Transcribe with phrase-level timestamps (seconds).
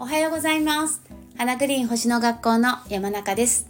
[0.00, 1.02] おはようございます。
[1.38, 3.68] 花グリーン星の学校の山中です。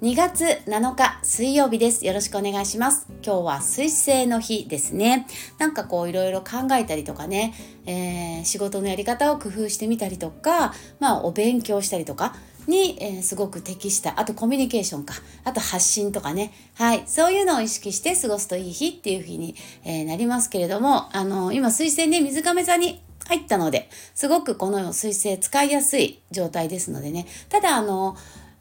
[0.00, 2.06] 2月7日水曜日です。
[2.06, 3.06] よろしくお願いします。
[3.22, 5.26] 今日は水星の日ですね。
[5.58, 7.52] なんかこういろいろ考えたりとかね、
[7.84, 12.34] えー、仕事のやり方を工夫してみたりとかまあお勉強したりとか
[12.70, 15.14] に、えー、すごく適したあとコミュニケーションか。
[15.44, 16.52] あと発信とかね。
[16.74, 17.02] はい。
[17.06, 27.26] そういうのを意識して過ごすといい日っていう日に、えー、なりますけれどもあの今水星ね水亀座に入ったので、すごくこの水星使いやすい状態ですのでね。
[27.48, 28.16] ただ、あの、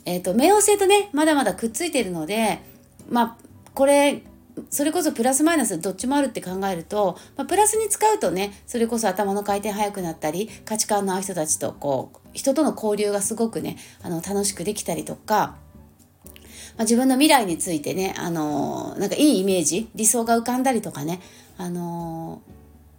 [0.06, 2.62] えっ、ー、と、冥王星とね、まだまだくっついてるので、
[3.10, 3.38] まあ、
[3.74, 4.22] これ、
[4.70, 21.22] それこそプラスマイナスどっちもあるって考えると、まあ、プラスに使うとねそれこそ頭の回転速くなったり価値観の合う人たちとこう人との交流がすごくねあの楽しくできたりとか、まあ、自分の未来についてねあのなんかいいイメージ理想が浮かんだりとかね
[21.58, 22.42] あの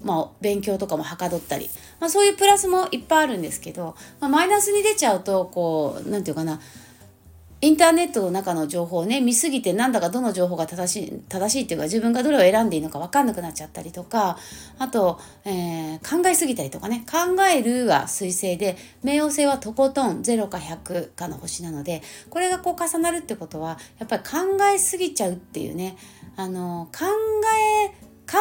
[0.03, 1.69] まあ、勉強とかもはかどったり、
[2.01, 6.61] まあ、そういうプラスもいっぱいあるんですけど、まあ、マイナスに出ちゃうとこう何て言うかな
[7.63, 14.39] インターネットの中の情報をね見すぎてなんだかどの情報が正しい正しいっていうか自分がどれを選んでいいのか分かんなくなっちゃったりとか
[14.79, 25.99] あと、えー、考えすぎたりとかね考えるは彗星で冥王星はとことん0か100かの星なのでこれがこう重なるってことはやっぱり考えすぎちゃうっていうね
[26.37, 27.05] あの考
[27.85, 28.39] え考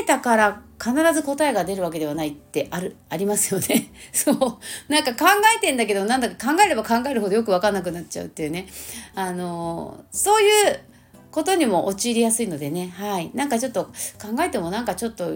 [0.00, 3.92] えたから必ず答えが出るわけではないってあるありますよね。
[4.12, 4.92] そう。
[4.92, 8.68] なんか考えてんだけどなんだか考えれば考えるほどよくわかんなくなっちゃうっていうね。
[9.16, 10.80] あのそういう
[11.32, 12.92] ことにも陥りやすいのでね。
[12.96, 13.32] はい。
[13.34, 13.86] なんかちょっと
[14.20, 15.34] 考えてもなんかちょっと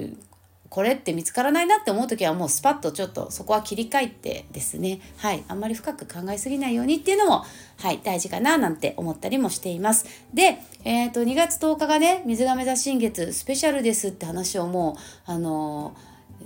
[0.76, 5.00] これって見つからないなって思う時はもうスパッとちょっとそこは切り替えてですね。
[5.16, 5.42] はい。
[5.48, 7.46] あんまり深く考えすぎないようにっていうのも
[7.78, 10.04] はい大事かななんて思ったりもしています。
[10.34, 15.96] でえっ、ー、と2月10日がね水亀座新月スペシャルですって話をもうあの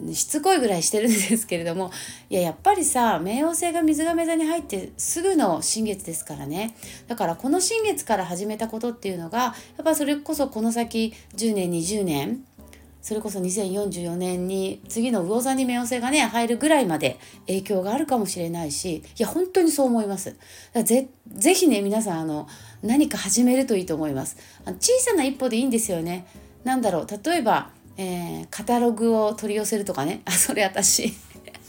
[0.01, 1.91] ー、しつこいぐらいしてるんですけれども
[2.29, 6.77] いややっぱりさ冥王星が水亀座に入ってすぐの新月ですからね。
[7.09, 12.45] だからこの新月から始めたことっていうのがやっぱそれこそこの先10年20年
[13.03, 20.37] それこそ2044年に次の魚座に冥王星がね入るぐらいまで影響があるかもしれないしいや本当にそう思います。
[20.85, 22.47] ぜぜひね皆さんあの
[22.83, 24.37] 何か始めるといいと思います。
[24.81, 26.27] 小さな一歩でいいんですよね。
[26.65, 30.21] なんだろう例えば、えー、カタログを取り寄せるとかね。
[30.27, 31.13] あそれ私。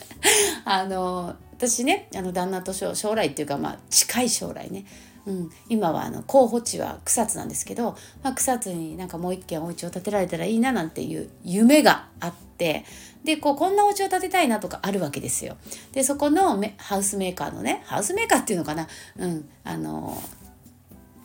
[0.66, 4.86] あの私ねあの旦那と将来っていうかまあ近い将来ね。
[5.26, 12.86] うん、今はあの候補地は草津なんですけど、まあ、草津になんかもう一軒お家を建てられたらいいななんていう夢があって
[13.24, 15.58] でこうこんなお家を建てたいなとかあるわけですよ。
[15.92, 18.88] でそこのハウスメーカーのねハウスメーカーっていうのかな、
[19.18, 20.22] うん、あの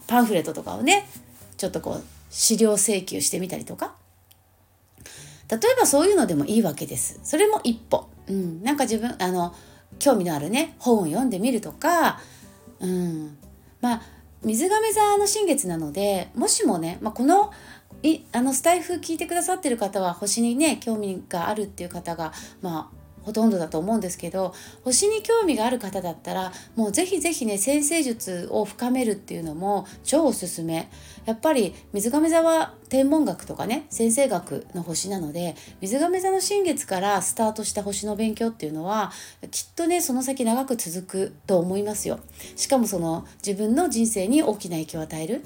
[0.06, 1.08] パンフレットとかをね
[1.56, 3.94] ちょっとこう資料請求してみたりとか。
[5.48, 7.20] 例えばそういうのでもいいわけです。
[7.22, 9.54] それも一歩、うん、なんか自分あの
[10.00, 12.20] 興味のあるね本を読んでみるとか、
[12.80, 13.38] うん、
[13.86, 14.02] まあ
[14.42, 17.52] 水亀座の新月なのでもしもね、まあ、この
[18.02, 22.32] いあのスタイフ聞いてくださってる方は星にね興味があるっていう方が
[22.62, 22.95] まあ
[23.26, 24.54] ほとんどだと思うんですけど
[24.84, 30.88] 星に興味がある方だったらもうぜひぜひね先生術を深めるっていうのも超おすすめ。
[31.26, 39.10] やっぱり水亀座は天文学とかね先生学の星なので水亀座の新月からスタートした星の勉強っていうのは
[39.50, 42.20] きっとねその先長く続くと思いますよ。
[42.54, 45.42] しかもその自分の人生に大きな影響を与える。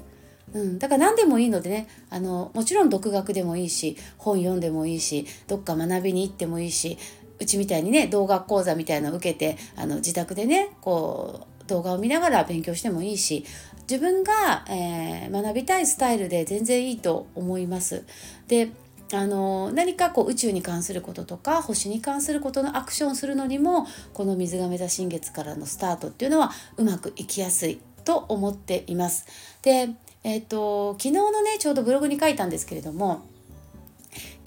[0.52, 6.98] うん、だから何でもいいのでねあのもちろん独学でもいいし本読んでもいいしどっか学びに行ってもいいし
[7.40, 13.44] うちみたいにね動画講座みたいなのを受けてあの自宅でねこう動画を見ながら勉強してもいいし
[13.88, 18.04] 自分が、えー、学びたいスタイルで全然いいと思います。
[18.46, 18.70] で
[19.12, 29.26] あの何かこう宇宙に関することとか星に関することのアクションするのにもこの水亀座新月からのスタートっていうのはうまくいきやすいと思っています。
[29.62, 29.88] で、
[30.22, 33.22] えっ、ー、と昨日のねちょうどブログに書いたんですけれども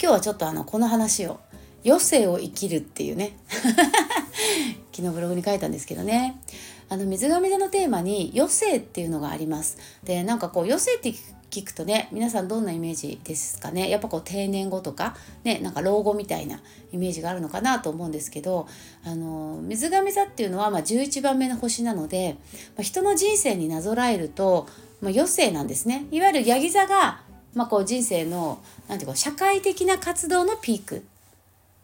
[0.00, 1.40] 今日はちょっとあのこの話を
[1.84, 3.36] 余生を生きるっていうね。
[4.92, 6.40] 昨日ブログに書いたんですけどね。
[6.88, 9.78] あの水亀座のテーマに余生っていうのがあります。
[10.04, 11.12] でなんかこう余生って
[11.50, 13.88] 聞くとね皆さんどんなイメージですかね？
[13.88, 16.60] やっぱこう定年後とかねなんか老後みたいな
[16.92, 18.66] イメージがあるのかなと思うんですけど
[19.04, 22.36] あの水亀座っていうのはま11番目の星なので、
[22.76, 24.66] まあ、人の人生になぞらえると、
[25.00, 26.06] まあ、余生なんですね。
[26.10, 27.22] いわゆるヤギ座が、
[27.54, 31.04] まあ、こう人生のなんていうか社会的な活動のピーク。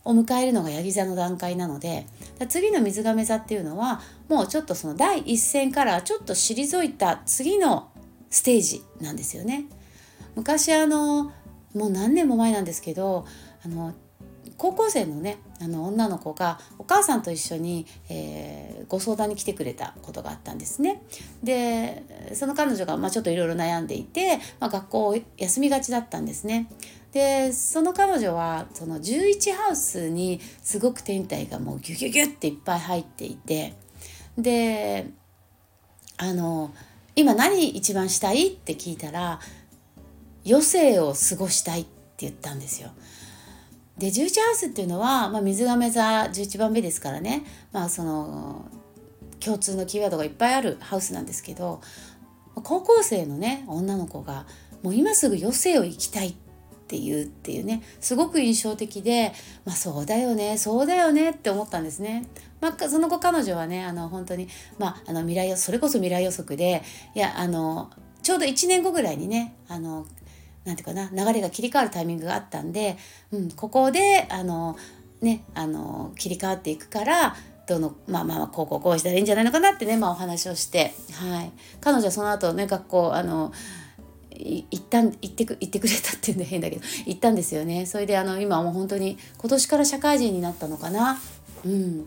[0.04, 2.06] を迎えるのがヤギ座の段階なので
[2.48, 7.90] 次の水亀座っていうのはもうちょっとその第一線からちょっと退いた次の
[8.30, 9.64] ステージなんですよね。
[10.36, 11.32] 昔あの
[11.74, 13.26] もう何年も前なんですけど
[13.64, 13.92] あの
[14.56, 21.02] 高校生のねあの女の子がお母さんと一緒に、えー、ご相談に来てくれたことがあったんですね。
[21.42, 26.66] でその彼女が、まあ、ちょっといろいろ悩んでいて、まあ、学校を休みがちだったんですね。
[27.12, 33.74] でその彼女はその11ハウスにすごく天体がもうギュギュギュっていっぱい入っていて
[34.38, 35.10] で
[36.16, 36.72] あの
[37.16, 38.48] 今何一番したい？
[38.48, 39.40] って聞いたら
[40.46, 42.90] 余生を過ごしたいって言ったんですよ。
[44.00, 48.64] で11ハウスっていうのは、まあ、水亀座11番目ですからね、まあ、その
[49.40, 51.82] 共通のキーワードがいっぱいあるハウスなんですけど
[52.54, 54.46] 高校生のね女の子が
[54.82, 56.34] もう今すぐ余生を生きたいっ
[56.88, 59.34] ていうっていうねすごく印象的で、
[59.66, 62.26] まあ、そうだよねそうだよねって思ったんですね。
[62.60, 64.48] まあ、その後彼女はねあの本当に、
[64.78, 66.82] まあ、あの未来それこそ未来予測で
[67.14, 67.90] いやあの
[68.22, 70.06] ちょうど1年後ぐらいにねあの
[70.64, 72.96] なんていうかな流れが切り替わるタイミングがあったんで、
[73.32, 74.76] うん、ここであの、
[75.20, 77.36] ね、あの切り替わっていくから
[77.66, 83.52] どのまあまあこうこうこうしたらいいんじゃないのかなってね、まあ、お話をして、はい、彼女はその後ね学校あの
[84.40, 87.86] 一旦行ってく行ってくれたっていうんで 変だけど行ったんですよね。
[87.86, 91.20] それであの今もう本当に今年から社会人になったのかな。
[91.64, 92.06] うん。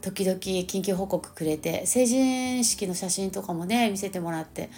[0.00, 4.70] 時々緊急報告くれて成人式の写真とかもね見せてもらって。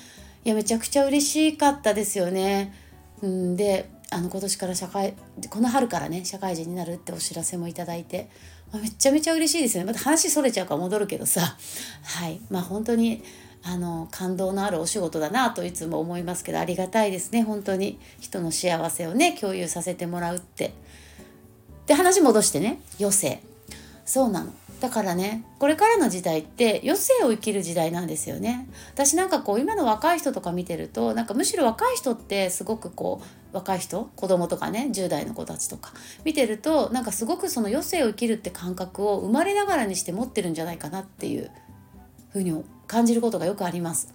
[0.44, 2.74] いやめちゃくちゃ嬉しかったですよね。
[3.22, 5.14] うんであの今年から社会
[5.50, 8.28] この春からね社会人になるってお知らせもいただいて、
[8.72, 9.84] まあ、めちゃめちゃ嬉しいですね。
[9.84, 11.56] また話それちゃうから戻るけどさ。
[12.02, 12.40] はい。
[12.50, 13.22] まあ本当に
[13.62, 17.42] あの感動のあるお仕事だなといつも思いますけどありがたいですね。
[17.42, 17.98] 本当に。
[18.20, 20.72] 人の幸せをね共有させてもらうって。
[21.86, 22.80] で話戻してね。
[23.00, 23.40] 余生。
[24.04, 24.52] そうなの。
[24.80, 35.92] だからねこれからの時代って余生を生きる時代なんですよね私なんかこう今の若い人とか見てるとなんかむしろ若い人ってすごくこう若い人子供とかね10代の子たちとか
[36.24, 41.50] 見てるとなんかすごくその余生を生きるって感覚を生まれながらにして持ってるんじゃないかなっていう
[42.30, 44.12] ふうに感じることがよくあります。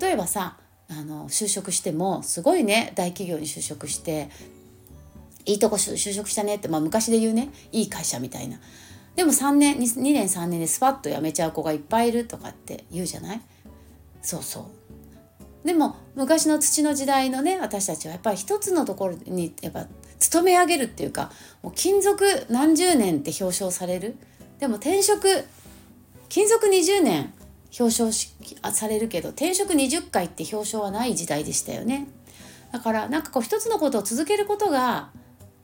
[0.00, 0.56] 例えばさ
[0.90, 4.28] あの就職してもすごいね大企業に就職して
[5.46, 8.58] いいとこ就職したねって、まあ、昔で言うねいい会社みたいな
[9.16, 13.40] でも3年 2, 2年3年でスパッと辞めちゃう子がいっぱいいるとかって言うじゃない？
[14.22, 14.60] そうそ
[15.62, 15.66] う。
[15.66, 19.86] でも昔の土の時代のね私たちはやっぱり一つのところにやっぱ
[20.18, 21.30] 勤め上げるっていうか
[21.62, 24.16] もう勤続何十年って表彰される？
[24.58, 25.28] でも転職
[26.28, 27.32] 勤続20年
[27.78, 28.12] 表彰
[28.72, 32.08] されるけど転職20回って表彰はない時代でしたよね。
[32.72, 35.10] だからなんかこう一つのことを続けることが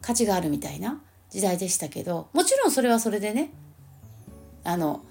[0.00, 1.00] 価値があるみたいな。
[1.30, 3.50] 時代でしたけどもちろんそれはそれでね
[4.64, 5.02] あの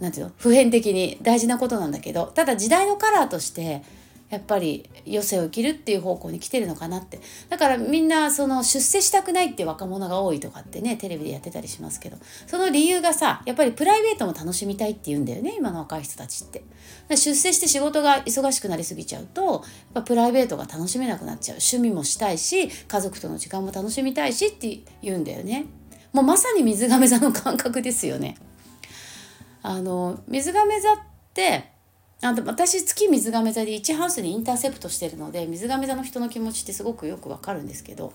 [0.00, 3.82] なんていうの普遍的に大事なことなんだけどただ時代のカラーとして
[4.30, 7.20] やっぱり余生を生きるっていう方向に来てるのかなって。
[7.48, 12.18] だからみんなその出世したくないって若者が多いとかってねテレビでやってたりしますけど。
[12.46, 16.62] その理由がさやっぱりプライベートも楽しみたいって言うんだよね今の若い人たちって。
[17.10, 19.62] 出世して仕事が忙しくなりすぎちゃうとやっ
[19.94, 21.56] ぱプライベートが楽しめなくなっちゃう。
[21.56, 25.66] 趣味もしたいし家族との時間も楽しみたいしって言うんだよね。
[26.12, 28.36] もうまさに水亀座の感覚ですよね。
[29.62, 30.96] あの水亀座っ
[31.34, 31.72] て
[32.20, 38.12] あ私月水亀座で1ハウスにインターセプトしてるので水亀座の人の気持ちってすごくよくわかるんですけど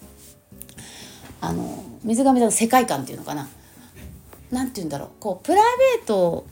[1.39, 3.47] あの水亀座の世界観っていうのかな。
[4.51, 5.09] 何て言うんだろう。
[5.19, 5.63] こうプライ
[5.97, 6.45] ベート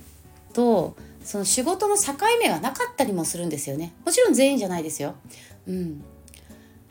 [0.53, 3.93] とその仕事の境目がなかったりもするんですよね。
[4.05, 5.15] もちろん全員じゃないですよ。
[5.67, 6.03] うん、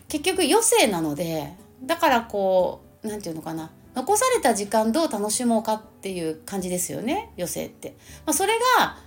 [0.09, 3.71] 結局余生なのでだからこう何て言うのかな。
[3.95, 7.97] 残された時間どう楽しもうかっていう感じですよね余生って。
[8.25, 8.99] まあ、それが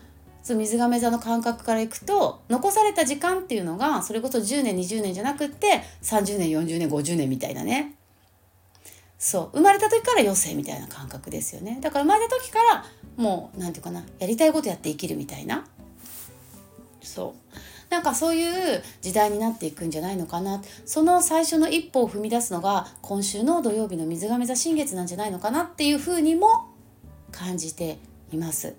[0.44, 7.96] その水亀座の感覚からいくと残された時間っていうのがそれこそ10年20年じゃなくって30年40年50年みたいなね。
[9.18, 11.80] そう生まれた時から余生みたいな感覚ですよね。
[11.82, 12.86] だから生まれた時から
[13.16, 15.66] もう何て言うかなやりたいことやって生きるみたいな。
[17.02, 17.58] そう。
[17.90, 20.62] なんかそういう時代になっていくんじゃないのかな。
[20.86, 26.74] その最初の一歩を踏み出すのが今週の土曜日の水亀座新月なんじゃないのかなっていうふうにも
[27.32, 28.00] 感じて
[28.34, 28.74] います。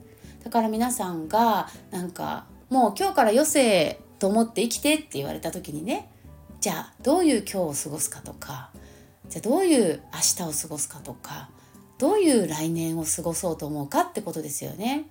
[0.45, 6.11] だから皆さんがなんかもう今日から余生と思って生きてって言われた時にね
[6.61, 8.71] じゃあどういう今日を過ごすかとか
[9.29, 11.49] じゃあどういう明日を過ごすかとか
[11.99, 15.07] どういう来年を過ごそうと思うかってことですよね。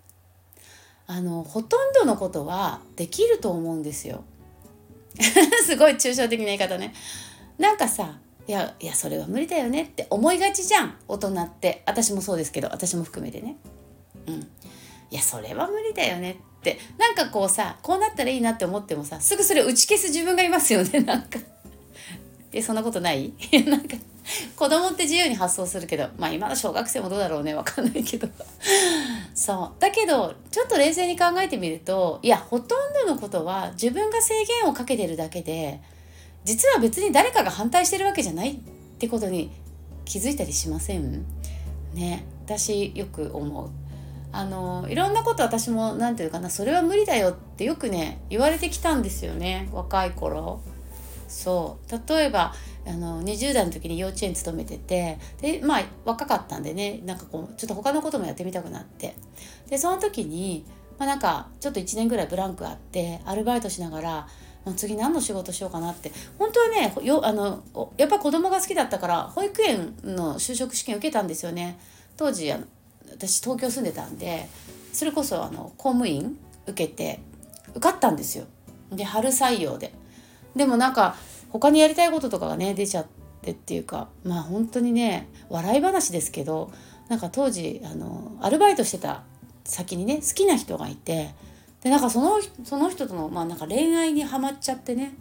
[1.08, 4.24] あのほとんどのことはできると思うんですよ。
[5.66, 6.94] すごい抽象的な言い方ね。
[7.58, 13.58] なんかさいやいやそれは無理だよねって思いがちじゃん大人って私もそうですけど私も含めてね。
[14.28, 14.48] うん、
[15.14, 16.80] いやそれは無理だよねって。
[16.98, 21.38] なんかこうさこうなったらいいなって思ってもさすぐそれを打ち消す自分がいますよね なんか。
[22.52, 23.32] えそんなことない？
[23.68, 23.96] なんか
[24.56, 28.28] 子供って自由に発想するけどまあ今の小学生もどうだろうねわかんないけど。
[29.36, 29.80] そう。
[29.80, 35.80] だけどちょっと冷静に考えてみるといやほとんどのことは自分が制限をかけてるだけで
[36.44, 38.56] 実は別に誰かが反対してるわけじゃないっ
[38.98, 39.52] てことに
[40.06, 41.24] 気づいたりしません？
[41.94, 42.26] ね。
[42.46, 43.70] 私よく思う。
[44.34, 50.62] あのいろんなこと私も何て言うかなそれは無理だよってよくね言われてきたんですよね若い頃。
[51.28, 52.10] そう。
[52.10, 52.54] 例えば
[52.86, 59.16] あの20代の時に幼稚園勤めててでまあ若かったんでねなんかこうちょっと他のこともやってみたくなって。
[59.70, 60.66] でその時に、
[60.98, 64.28] まあ、なんかちょっと1年ぐらいブランクあってアルバイトしながら、
[64.76, 66.12] 次何の仕事しようかなって。
[66.40, 67.64] 本当はねよあの
[67.98, 71.78] やっぱ子供が好きだったから保育園の就職試験受けたんですよね。
[72.18, 72.66] 当時あの
[73.16, 74.48] 私東京住んでたんで
[74.92, 77.20] それこそあの公務員受けて
[77.72, 78.46] 受かったんですよ
[78.92, 79.94] で春採用で
[80.56, 81.16] でもなんか
[81.50, 83.06] 他にやりたいこととかがね出ちゃっ
[83.42, 86.72] てっていうかまあ本当にね笑い話ですけど
[87.10, 89.24] なんか当時あのアルバイトしてた
[89.66, 91.34] 先にね好きな人がいて
[91.82, 95.14] でなんかそのその人との、まあ、なんか恋愛にはまっちゃってね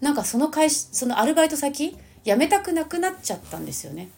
[0.00, 4.10] なんかその会そのアルバイト先辞めたくなくなっちゃったんですよね。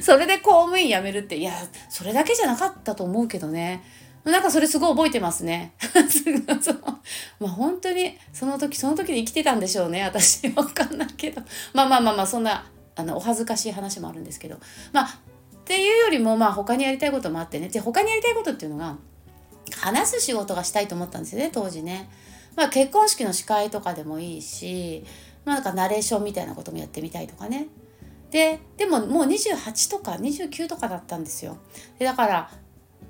[0.00, 1.52] それで公務員辞めるっていや
[1.88, 3.82] それだけじゃなかったと思うけどね
[4.24, 5.72] なんかそれすごい覚えてますね。
[7.38, 11.42] まあ本当にその時その時で生きてたんでしょうね私わかんないけど
[11.72, 14.58] まあまあまあまあそんなあのお恥ずかしい話もあるんですけど
[14.92, 15.20] まあ
[15.56, 18.96] っていうよりもまあ他にやりたいこともあってねで他にやりたいことっていうのが
[19.76, 22.10] 話す仕事がしたいと思ったんですよね当時ね。
[22.56, 25.04] まあ結婚式の司会とかでもいいし
[25.44, 27.68] まあなんかナレーションみたいなこともやってみたいとかね。
[28.30, 31.58] ででももう28とか29とかだったんですよ。
[31.98, 32.50] でだから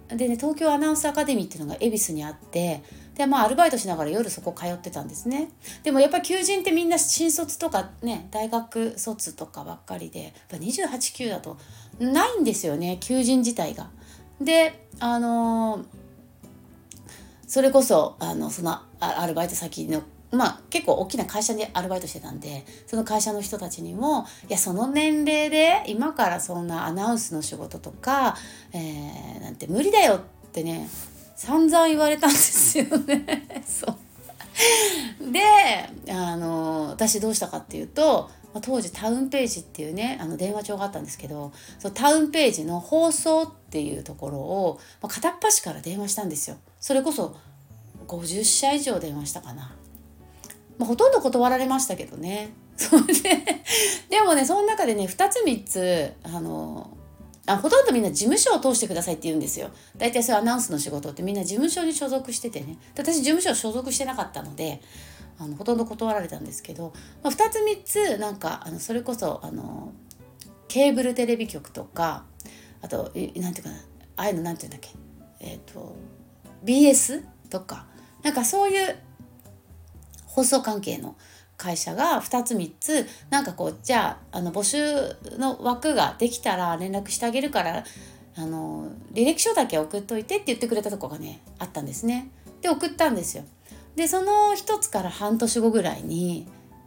[0.08, 2.82] でね東京アナウンスアカデミーっていうのが恵比寿にあって
[3.16, 5.50] でまあアルバイトしながら夜そこ通ってたんですね
[5.82, 11.58] でもやっぱ求人ってみんな新卒とかね大学卒とかばっかりでやっぱ289だと
[11.99, 13.90] ないんですよね求人自体が。
[14.40, 15.85] であのー、
[17.46, 20.02] それこそあのそのアルバイト先の
[20.37, 28.37] まあ結構大きな会社でアルバイトしてたんでその会社の人たちにもいやその年齢で今からそんなアナウンスの仕事とか、
[28.73, 30.21] えー、なんて無理だよっ
[30.52, 30.88] てね
[31.37, 33.47] 散々言われたんですよね。
[33.66, 33.97] そう
[35.33, 35.40] で
[36.11, 38.31] あの私どうしたかっていうと
[38.62, 46.57] 当時タウンページっていうねあの電話帳があったんですけどそのタウンページの放送っていうところをま片っ端から電話したんですよ。
[46.81, 47.37] それこそ
[48.07, 49.75] 50社以上電話したかな。
[50.78, 52.50] まあ、ほとんど断られましたけどね。
[52.76, 53.14] そで
[54.11, 56.90] でもねその中でね2つ3つあの
[57.47, 59.71] あほとんどみんな事務所を通してくださいって言うんですよ。
[59.97, 64.83] 大体そういうアナウンスの仕事ってみんな事務所に所属しててね私事務所所属してなかったので
[65.38, 66.92] あのほとんど断られたんですけど、
[67.23, 69.92] まあ、2つ3つなんかあのそれこそあの
[70.68, 72.25] ケーブルテレビ局とか
[72.83, 73.76] あと何て言うかな
[74.16, 74.97] ああいうの何て言うんだっけ
[75.40, 75.95] えっ、ー、と
[76.64, 77.87] BS とか
[78.23, 78.97] なんかそういう
[80.37, 81.16] 放送関係の
[81.57, 87.85] 会社が2つ3つなんかこうじゃああの募集の枠ができたら連絡してあげるから
[88.37, 92.31] あの履歴書だけ送っといてって言ってくれたとこがねあったんですね。
[92.61, 93.45] で送ったんですよ。
[93.97, 96.47] でその1つから半年後ぐらいに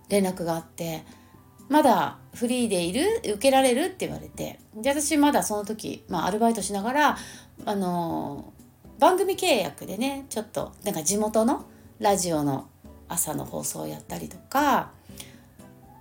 [0.10, 1.04] 連絡があって
[1.68, 3.22] 「まだフリーでいる？
[3.24, 7.18] 受けられる?」って言われてで私まだその時、まあ、アルバイトしながら
[7.66, 8.54] あの
[9.00, 11.66] 番組契約でねちょっとなんか地元の
[11.98, 12.68] ラジオの
[13.10, 14.92] 朝の放送をやったりとか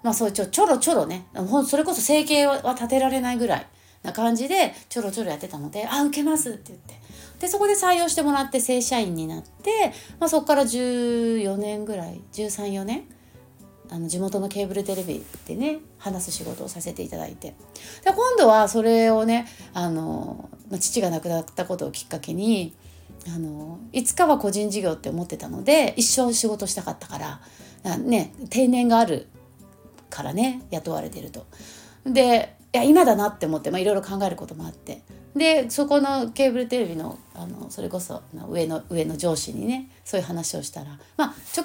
[0.03, 1.27] まあそうちょちょろちょろね
[1.67, 3.67] それこそ生計は立てられないぐらい
[4.03, 6.99] な感じでちょろちょろやってたので「あ受けます」って言って。
[7.41, 13.05] でそこで採用してもらって正社員になって、まあ、そこから14年ぐらい134年
[13.91, 17.55] あの地元のケーブルテレビでね話す仕事をさせていただいて。
[18.05, 20.49] で今度はそれをねあの
[20.79, 22.75] 父が亡くなったことをきっかけに
[23.35, 29.29] あのいつかは個人事業って思ってたので一生仕事したかったからね定年がある
[30.11, 31.47] からね雇われてると。
[32.05, 35.03] でいや今だなって思っていろいろ考えることもあって
[35.35, 41.65] でそこのケーブルテレビのあのそれこそ上の上の上司にねそういう話をしたらまあ直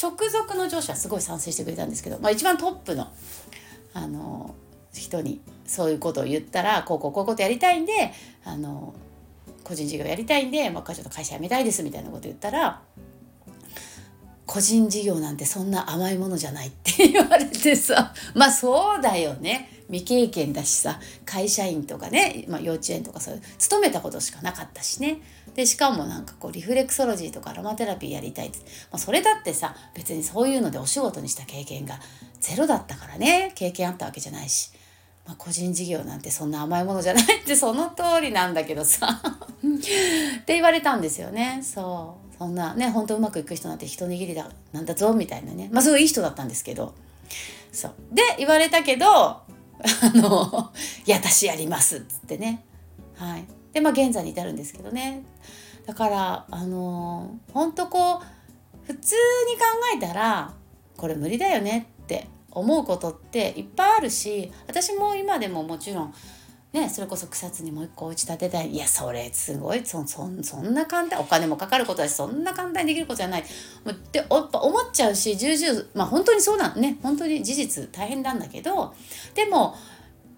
[0.00, 3.08] 直属の上司はすごい賛成してくれたんですけど、まあ、一番トップの
[3.94, 4.54] あの
[4.92, 8.12] 人にそういうことを言ったらこうこうこういうことやりたいんで
[8.44, 8.94] あの
[9.64, 12.82] 個人事業やりたいんで、まあ、ちょっと会社辞めたいですみたいなこと言ったら
[14.46, 19.70] 個人事業なんてそんな甘いものじゃないって言われてさ まあそうだよね。
[19.88, 25.18] 未経験だしさ会社員とかね、まあ、幼稚園とかそういう勤めたことしかなかったしね。
[25.54, 32.00] でしかもなんかこうリフレクソロジーとかアロマテラピーやりたいって、まあ、それだってさ別にそういうのでお仕事にした経験が
[32.40, 33.52] ゼロだったからね。
[33.54, 34.70] 経験あったわけじゃないし、
[35.26, 39.08] まあ、個人事業なんてそんな甘いものじゃないってその通りなんだけどさ。
[39.08, 41.60] って言われたんですよね。
[41.62, 42.36] そう。
[42.36, 45.70] そんなねほんとうまくいく人なんて一握りだなんだぞみたいなね。
[45.72, 46.94] まあすごいいい人だったんですけど。
[47.72, 47.94] そう。
[48.12, 49.42] で言われたけどあ
[50.14, 50.72] の
[51.06, 52.64] 「いや私やります」っつってね。
[53.16, 53.44] はい。
[53.72, 55.22] でまあ現在に至るんですけどね。
[55.86, 59.14] だからあのほんとこう普通
[59.48, 59.64] に考
[59.96, 60.52] えたら
[60.96, 66.14] これ無理だよねって思うことっていっぱいあるし私も今でももちろん
[66.74, 68.72] ね、それこそ草津にもう一個お家建てたい。
[68.72, 73.42] いやそれすごいそそそんな簡単お金もかかることだしそんな簡単にできることじゃない。
[73.42, 78.92] ってやっぱ思っちゃうし重々まあ本当にそうなんね本当に事実大変なんだけど
[79.36, 79.76] でも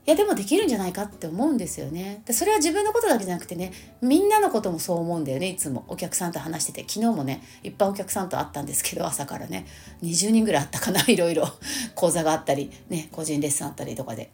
[0.07, 2.23] いやでもできるんじゃないかって思うんですよね。
[2.25, 5.85] でそれは自分のことだけじゃなくてねみんなのこともそう思うんだよねいつも。
[5.89, 6.81] お客さんと話してて。
[6.89, 9.67] 昨日もねいっぱいお客さんと会ったんですけど朝からね。
[10.03, 11.49] 20人ぐらいあったかな いろいろ。
[11.97, 14.31] 講座があったりね個人レッスンあったりとかで。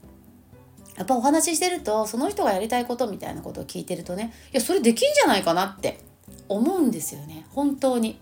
[0.97, 5.99] やっぱお話ししてるとその人がやりたいことみたいなことを聞いてるとねいやそれできんじゃないかなって
[6.51, 7.47] 思うんですよね。
[7.51, 8.21] 本当に。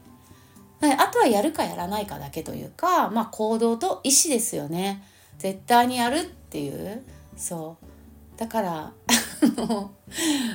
[0.82, 5.02] あとはやるかやらないかだけというか、まあ、行動と意思ですよね。
[5.38, 7.02] 絶対にやるっていう
[7.36, 7.86] そう。
[8.40, 8.92] だから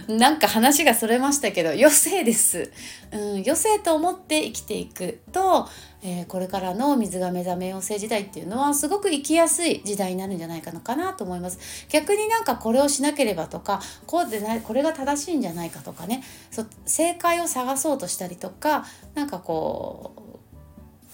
[0.08, 2.72] なんか話がそれましたけど余生です、
[3.12, 5.68] うん、余生と思って生きていくと、
[6.02, 11.88] えー、これからの水が目覚め妖精時代っていうのはすごく生きやすい時代になるんじゃないかのかなと思います。
[11.90, 16.24] 逆になんかこれをしなければとかこうでないこれが正しいんじゃないかとかね。
[16.50, 20.25] そ正解を探そうとしたりとかなんかこう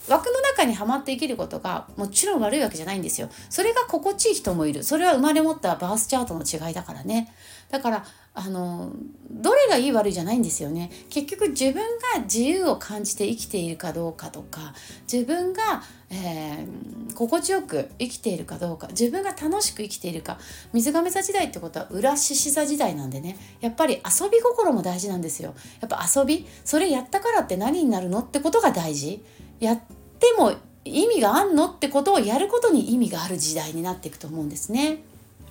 [0.07, 3.29] 枠の中にはまって生きることがもちろん悪いわけじゃないんですよ。
[3.49, 4.83] それが心地いい人もいる。
[4.83, 7.33] それは生まれ持ったバースチャートの違いだからね。
[7.69, 8.91] だからあの
[9.29, 11.75] どれがいい悪いじゃないんですよね結局自分
[12.15, 14.73] が自由を感じて生きているかどうかとか
[15.11, 20.37] 自分が、えー、心地よく生きているかどうか自分が楽しく生きているか
[20.71, 29.23] 水亀座時代ってことは裏獅子座時代なんでねやっぱり遊び心も大事なんですよやっぱ遊びそれやったからって何になるのってことが大事
[29.61, 29.79] やっ
[30.19, 34.97] ても意味があんのってことをやることに意味がある時代になっていくと思うんですね。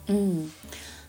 [0.09, 0.53] うん、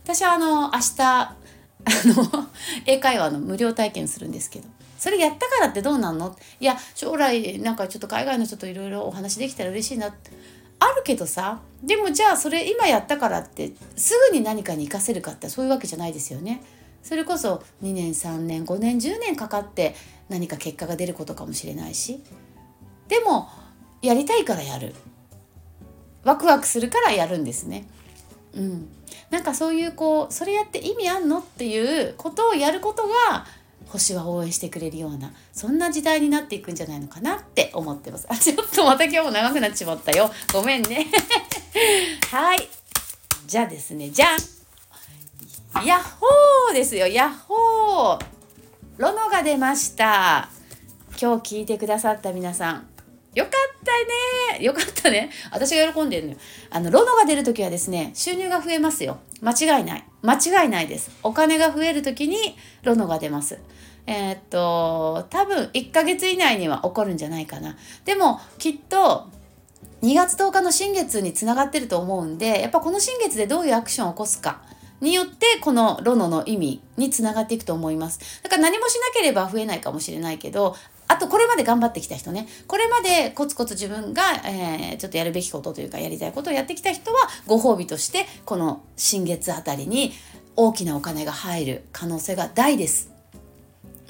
[0.04, 1.36] 私はあの明日あ
[1.84, 2.48] の
[2.86, 4.70] 英会話の無料体験するんですけど。
[5.00, 6.38] それやったからってどうなんの？
[6.60, 10.14] いや将来なんかちょっと海外の人といろいろお話できたら嬉しいな。
[10.78, 16.62] あるけどさでもじゃあそれ今やったからってすぐに何かに活かせるかってそういうわけじゃないですよね。
[17.02, 19.96] それこそ2年3年5年10年かかって
[20.30, 22.22] 何か結果が出ることかもしれないし。
[23.12, 23.50] でも
[24.02, 24.96] やりたいからやる。
[26.24, 27.86] ワクワクするからやるんですね。
[28.54, 28.88] うん、
[29.30, 33.46] なんかそういうこうそれやって意味あんのっていうことをやることが
[33.88, 38.28] 星は応援してくれるようなそんな時代になっていくんじゃないのかなって思ってます。
[38.30, 40.32] あちょっとまた今日も長くなっちまったよ。
[40.54, 41.08] ごめんね。
[42.32, 42.70] はい。
[43.46, 44.10] じゃあですね。
[44.10, 44.38] じゃん。
[45.86, 47.08] ヤッホーですよ。
[47.08, 48.20] ヤッホー。
[48.98, 50.48] ロノが出ました。
[51.22, 52.91] 今日聞いてくださった皆さん。
[53.34, 53.52] よかっ
[53.84, 56.38] たねよかったね私が喜んでるのよ。
[56.70, 59.20] あの、ロノが出るときはですね、収入が増えますよ。
[59.42, 60.06] 間違いない。
[60.22, 61.12] 間違いないです。
[61.24, 63.60] お金が増えるときにロノが出ます。
[64.06, 67.78] えー、っと、多分1ヶ月以内には起こるんじゃないかな。
[68.04, 69.30] でも、きっと、
[70.02, 74.62] 2月10日の新月につながってると思うんで、やっぱこの新月でどういうアクションを起こすか。
[75.00, 78.42] によってこのロノの意味につながっていくと思います。
[78.44, 80.76] だから何もしなければ増えないかもしれないけど
[81.12, 82.48] あとこれまで頑張ってきた人ね。
[82.68, 90.14] これまでコツコツ自分が、えー、ちょっとやるべきことというかやりたいことをやってきた人はご褒美としてこの新月あたりに
[90.56, 93.12] 大きなお金が入る可能性が大です。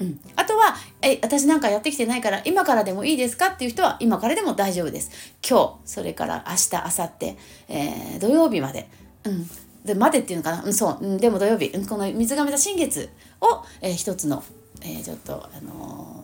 [0.00, 5.10] うん、あとはえ私なんかやってきてないから今からでもいいですかっていう人は今からでも大丈夫です。
[5.48, 7.36] 今日それから明日明後日、
[7.68, 8.88] えー、土曜日まで、
[9.24, 9.48] うん、
[9.84, 13.10] でまでっていうのかな、うん、そう、うん、でも土曜日、うん、この水亀座新月
[13.40, 14.44] を、えー、一つの、
[14.82, 16.21] えー、ちょっとあの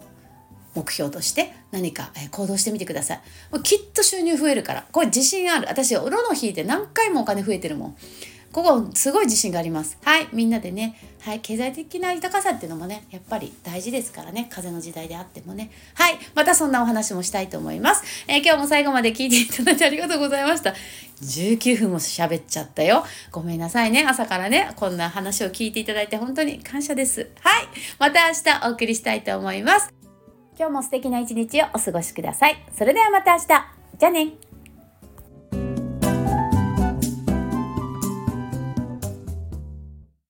[0.79, 3.21] 目標として何か行動してみてください。
[3.53, 4.87] もうきっと収入増えるから。
[4.93, 5.67] これ自信ある。
[5.69, 7.97] 私、ロの引いて何回もお金増えてるもん。
[8.53, 9.99] ここすごい自信があります。
[10.03, 15.71] はい、みんなでね、はい、経済的な豊かさっていうのもね、やっぱり大事ですからね、風の時代であってもね。
[15.95, 18.25] はい、またそんなお話もしたいと思います。
[18.27, 20.75] えー、今日も最後まで聞いていただいてありがとうございました。
[21.23, 23.05] 19分も喋っちゃったよ。
[23.31, 24.07] ごめんなさいね。
[24.09, 27.29] 朝からね、こんな話を聞いていただいて本当に感謝です。
[27.41, 29.98] はい、また明日お送りしたいと思います。
[30.59, 32.57] 今日も素敵な一日をお過ごしください。
[32.77, 33.47] それではまた明日。
[33.47, 34.48] じゃあね。